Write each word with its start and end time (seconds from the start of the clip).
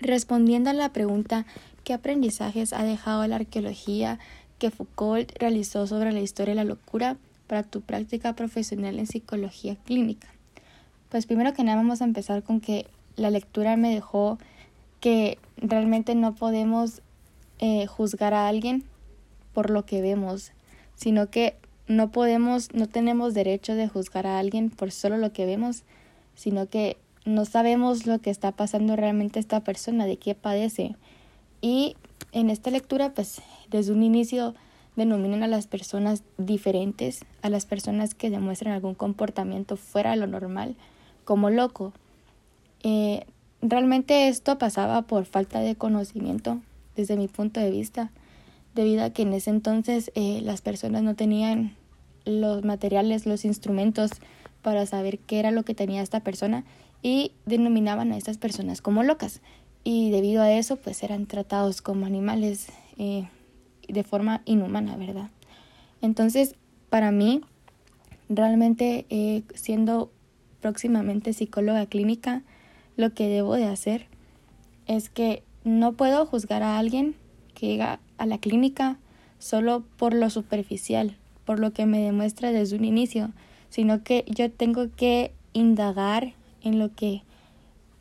Respondiendo 0.00 0.70
a 0.70 0.74
la 0.74 0.92
pregunta 0.92 1.46
¿qué 1.84 1.92
aprendizajes 1.92 2.72
ha 2.72 2.82
dejado 2.82 3.26
la 3.26 3.36
arqueología 3.36 4.18
que 4.58 4.70
Foucault 4.70 5.30
realizó 5.38 5.86
sobre 5.86 6.12
la 6.12 6.20
historia 6.20 6.54
de 6.54 6.56
la 6.56 6.64
locura 6.64 7.16
para 7.46 7.62
tu 7.62 7.82
práctica 7.82 8.34
profesional 8.34 8.98
en 8.98 9.06
psicología 9.06 9.76
clínica? 9.76 10.28
Pues 11.10 11.26
primero 11.26 11.52
que 11.52 11.62
nada 11.62 11.76
vamos 11.76 12.00
a 12.00 12.06
empezar 12.06 12.42
con 12.42 12.60
que 12.60 12.86
la 13.16 13.30
lectura 13.30 13.76
me 13.76 13.94
dejó 13.94 14.38
que 15.00 15.38
realmente 15.58 16.14
no 16.14 16.34
podemos 16.34 17.02
eh, 17.60 17.86
juzgar 17.86 18.34
a 18.34 18.48
alguien 18.48 18.84
por 19.52 19.70
lo 19.70 19.84
que 19.84 20.00
vemos, 20.00 20.52
sino 20.96 21.30
que 21.30 21.56
no 21.86 22.10
podemos, 22.10 22.72
no 22.72 22.88
tenemos 22.88 23.34
derecho 23.34 23.74
de 23.74 23.88
juzgar 23.88 24.26
a 24.26 24.38
alguien 24.38 24.70
por 24.70 24.90
solo 24.90 25.18
lo 25.18 25.32
que 25.32 25.46
vemos, 25.46 25.82
sino 26.34 26.68
que 26.68 26.96
no 27.24 27.44
sabemos 27.44 28.06
lo 28.06 28.18
que 28.20 28.30
está 28.30 28.52
pasando 28.52 28.96
realmente 28.96 29.40
esta 29.40 29.60
persona, 29.60 30.06
de 30.06 30.16
qué 30.16 30.34
padece. 30.34 30.96
Y 31.60 31.96
en 32.32 32.50
esta 32.50 32.70
lectura, 32.70 33.14
pues 33.14 33.40
desde 33.70 33.92
un 33.92 34.02
inicio 34.02 34.54
denominan 34.96 35.42
a 35.42 35.48
las 35.48 35.66
personas 35.66 36.22
diferentes, 36.38 37.24
a 37.42 37.48
las 37.48 37.66
personas 37.66 38.14
que 38.14 38.30
demuestran 38.30 38.74
algún 38.74 38.94
comportamiento 38.94 39.76
fuera 39.76 40.10
de 40.10 40.16
lo 40.16 40.26
normal, 40.26 40.76
como 41.24 41.50
loco. 41.50 41.92
Eh, 42.82 43.24
realmente 43.62 44.28
esto 44.28 44.58
pasaba 44.58 45.02
por 45.02 45.24
falta 45.24 45.60
de 45.60 45.74
conocimiento, 45.74 46.60
desde 46.96 47.16
mi 47.16 47.28
punto 47.28 47.60
de 47.60 47.70
vista 47.70 48.10
debido 48.74 49.04
a 49.04 49.10
que 49.10 49.22
en 49.22 49.32
ese 49.32 49.50
entonces 49.50 50.10
eh, 50.14 50.40
las 50.42 50.60
personas 50.60 51.02
no 51.02 51.14
tenían 51.14 51.76
los 52.24 52.64
materiales, 52.64 53.26
los 53.26 53.44
instrumentos 53.44 54.10
para 54.62 54.86
saber 54.86 55.18
qué 55.18 55.38
era 55.38 55.50
lo 55.50 55.62
que 55.62 55.74
tenía 55.74 56.02
esta 56.02 56.20
persona 56.20 56.64
y 57.04 57.32
denominaban 57.44 58.12
a 58.12 58.16
estas 58.16 58.38
personas 58.38 58.80
como 58.80 59.02
locas. 59.02 59.42
Y 59.84 60.10
debido 60.10 60.42
a 60.42 60.50
eso, 60.50 60.76
pues 60.76 61.02
eran 61.02 61.26
tratados 61.26 61.82
como 61.82 62.06
animales 62.06 62.68
eh, 62.96 63.28
de 63.86 64.02
forma 64.02 64.40
inhumana, 64.46 64.96
¿verdad? 64.96 65.28
Entonces, 66.00 66.56
para 66.88 67.12
mí, 67.12 67.42
realmente 68.30 69.04
eh, 69.10 69.42
siendo 69.54 70.10
próximamente 70.62 71.34
psicóloga 71.34 71.84
clínica, 71.84 72.42
lo 72.96 73.12
que 73.12 73.28
debo 73.28 73.54
de 73.54 73.66
hacer 73.66 74.06
es 74.86 75.10
que 75.10 75.42
no 75.62 75.92
puedo 75.92 76.24
juzgar 76.24 76.62
a 76.62 76.78
alguien 76.78 77.14
que 77.54 77.66
llega 77.66 78.00
a 78.16 78.24
la 78.24 78.38
clínica 78.38 78.96
solo 79.38 79.84
por 79.98 80.14
lo 80.14 80.30
superficial, 80.30 81.18
por 81.44 81.58
lo 81.60 81.74
que 81.74 81.84
me 81.84 82.00
demuestra 82.00 82.50
desde 82.50 82.76
un 82.76 82.86
inicio, 82.86 83.32
sino 83.68 84.02
que 84.02 84.24
yo 84.26 84.50
tengo 84.50 84.88
que 84.96 85.32
indagar 85.52 86.32
en 86.64 86.78
lo 86.78 86.92
que 86.94 87.22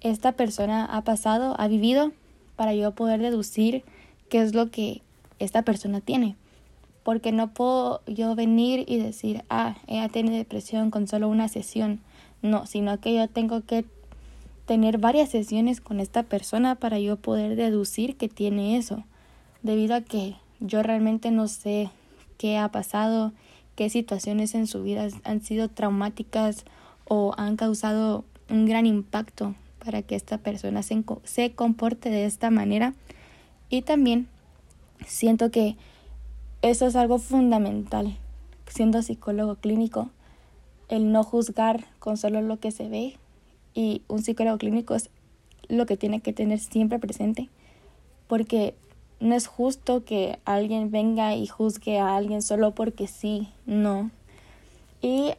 esta 0.00 0.32
persona 0.32 0.84
ha 0.84 1.02
pasado, 1.02 1.54
ha 1.58 1.68
vivido, 1.68 2.12
para 2.56 2.74
yo 2.74 2.92
poder 2.92 3.20
deducir 3.20 3.84
qué 4.28 4.40
es 4.40 4.54
lo 4.54 4.70
que 4.70 5.02
esta 5.38 5.62
persona 5.62 6.00
tiene. 6.00 6.36
Porque 7.02 7.32
no 7.32 7.52
puedo 7.52 8.00
yo 8.06 8.34
venir 8.34 8.84
y 8.86 8.98
decir, 8.98 9.44
ah, 9.50 9.76
ella 9.86 10.08
tiene 10.08 10.36
depresión 10.36 10.90
con 10.90 11.06
solo 11.06 11.28
una 11.28 11.48
sesión. 11.48 12.00
No, 12.40 12.66
sino 12.66 13.00
que 13.00 13.14
yo 13.14 13.28
tengo 13.28 13.62
que 13.62 13.84
tener 14.66 14.98
varias 14.98 15.30
sesiones 15.30 15.80
con 15.80 16.00
esta 16.00 16.22
persona 16.22 16.76
para 16.76 16.98
yo 16.98 17.16
poder 17.16 17.56
deducir 17.56 18.16
que 18.16 18.28
tiene 18.28 18.76
eso 18.76 19.04
debido 19.64 19.96
a 19.96 20.02
que 20.02 20.36
yo 20.60 20.82
realmente 20.84 21.32
no 21.32 21.48
sé 21.48 21.90
qué 22.38 22.58
ha 22.58 22.68
pasado, 22.68 23.32
qué 23.74 23.90
situaciones 23.90 24.54
en 24.54 24.68
su 24.68 24.82
vida 24.82 25.08
han 25.24 25.40
sido 25.40 25.68
traumáticas 25.68 26.64
o 27.06 27.34
han 27.36 27.56
causado 27.56 28.24
un 28.50 28.66
gran 28.66 28.86
impacto 28.86 29.54
para 29.84 30.02
que 30.02 30.14
esta 30.14 30.38
persona 30.38 30.82
se, 30.82 31.02
se 31.24 31.52
comporte 31.52 32.10
de 32.10 32.24
esta 32.24 32.50
manera. 32.50 32.94
Y 33.68 33.82
también 33.82 34.28
siento 35.06 35.50
que 35.50 35.76
eso 36.62 36.86
es 36.86 36.96
algo 36.96 37.18
fundamental, 37.18 38.16
siendo 38.66 39.02
psicólogo 39.02 39.56
clínico, 39.56 40.10
el 40.88 41.12
no 41.12 41.22
juzgar 41.22 41.84
con 41.98 42.16
solo 42.16 42.40
lo 42.40 42.58
que 42.58 42.70
se 42.70 42.88
ve. 42.88 43.16
Y 43.74 44.02
un 44.08 44.22
psicólogo 44.22 44.58
clínico 44.58 44.94
es 44.94 45.10
lo 45.68 45.86
que 45.86 45.96
tiene 45.96 46.20
que 46.20 46.32
tener 46.32 46.58
siempre 46.58 46.98
presente, 46.98 47.48
porque 48.28 48.74
no 49.20 49.34
es 49.34 49.46
justo 49.46 50.04
que 50.04 50.38
alguien 50.44 50.90
venga 50.90 51.34
y 51.34 51.46
juzgue 51.46 51.98
a 51.98 52.16
alguien 52.16 52.42
solo 52.42 52.74
porque 52.74 53.06
sí, 53.06 53.48
no. 53.66 54.10
Y 55.02 55.32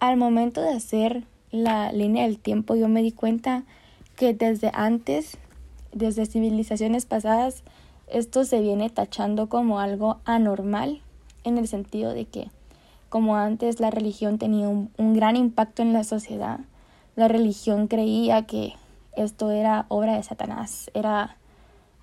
al 0.00 0.16
momento 0.16 0.60
de 0.60 0.70
hacer 0.70 1.24
la 1.52 1.92
línea 1.92 2.24
del 2.24 2.38
tiempo 2.38 2.74
yo 2.74 2.88
me 2.88 3.02
di 3.02 3.12
cuenta 3.12 3.62
que 4.16 4.34
desde 4.34 4.70
antes, 4.74 5.36
desde 5.92 6.26
civilizaciones 6.26 7.06
pasadas, 7.06 7.62
esto 8.08 8.44
se 8.44 8.60
viene 8.60 8.90
tachando 8.90 9.48
como 9.48 9.78
algo 9.78 10.18
anormal 10.24 11.02
en 11.44 11.58
el 11.58 11.68
sentido 11.68 12.12
de 12.14 12.24
que 12.24 12.50
como 13.08 13.36
antes 13.36 13.78
la 13.78 13.90
religión 13.90 14.38
tenía 14.38 14.68
un, 14.68 14.90
gran 15.14 15.36
impacto 15.36 15.82
en 15.82 15.92
la 15.92 16.02
sociedad, 16.02 16.60
la 17.14 17.28
religión 17.28 17.86
creía 17.86 18.46
que 18.46 18.72
esto 19.14 19.50
era 19.50 19.84
obra 19.88 20.16
de 20.16 20.22
Satanás, 20.22 20.90
era 20.94 21.36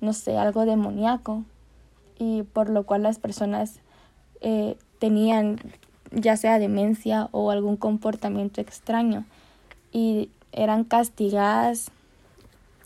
no 0.00 0.12
sé, 0.12 0.36
algo 0.36 0.66
demoníaco 0.66 1.44
y 2.18 2.42
por 2.42 2.68
lo 2.68 2.84
cual 2.84 3.02
las 3.02 3.18
personas 3.18 3.80
eh, 4.42 4.76
tenían 4.98 5.58
ya 6.12 6.36
sea 6.36 6.58
demencia 6.58 7.28
o 7.32 7.50
algún 7.50 7.76
comportamiento 7.76 8.60
extraño 8.60 9.24
y 9.92 10.30
eran 10.52 10.84
castigadas 10.84 11.90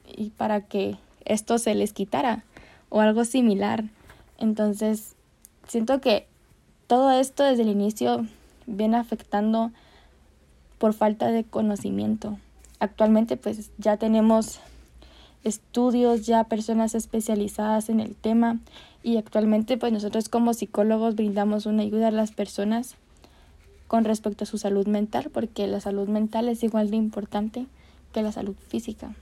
y 0.06 0.30
para 0.30 0.62
que 0.62 0.96
esto 1.24 1.58
se 1.58 1.74
les 1.74 1.92
quitara 1.92 2.44
o 2.88 3.00
algo 3.00 3.24
similar. 3.24 3.84
Entonces, 4.38 5.14
siento 5.66 6.00
que 6.00 6.26
todo 6.86 7.10
esto 7.10 7.44
desde 7.44 7.62
el 7.62 7.68
inicio 7.68 8.26
viene 8.66 8.96
afectando 8.96 9.72
por 10.78 10.92
falta 10.92 11.28
de 11.28 11.44
conocimiento. 11.44 12.38
Actualmente 12.80 13.36
pues 13.36 13.70
ya 13.78 13.96
tenemos 13.96 14.60
estudios, 15.44 16.26
ya 16.26 16.44
personas 16.44 16.94
especializadas 16.94 17.88
en 17.88 18.00
el 18.00 18.14
tema 18.14 18.58
y 19.02 19.16
actualmente 19.16 19.76
pues 19.76 19.92
nosotros 19.92 20.28
como 20.28 20.54
psicólogos 20.54 21.14
brindamos 21.14 21.66
una 21.66 21.82
ayuda 21.82 22.08
a 22.08 22.12
las 22.12 22.32
personas 22.32 22.96
con 23.92 24.04
respecto 24.06 24.44
a 24.44 24.46
su 24.46 24.56
salud 24.56 24.86
mental 24.86 25.28
porque 25.30 25.66
la 25.66 25.78
salud 25.78 26.08
mental 26.08 26.48
es 26.48 26.62
igual 26.62 26.90
de 26.90 26.96
importante 26.96 27.66
que 28.14 28.22
la 28.22 28.32
salud 28.32 28.54
física. 28.68 29.14